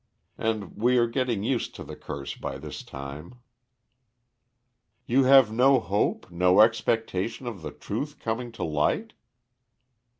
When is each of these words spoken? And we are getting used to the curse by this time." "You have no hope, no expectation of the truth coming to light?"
And 0.39 0.77
we 0.77 0.97
are 0.97 1.05
getting 1.05 1.43
used 1.43 1.75
to 1.75 1.83
the 1.83 1.95
curse 1.95 2.33
by 2.33 2.57
this 2.57 2.81
time." 2.81 3.35
"You 5.05 5.25
have 5.25 5.51
no 5.51 5.79
hope, 5.79 6.31
no 6.31 6.61
expectation 6.61 7.45
of 7.45 7.61
the 7.61 7.69
truth 7.69 8.17
coming 8.17 8.51
to 8.53 8.63
light?" 8.63 9.13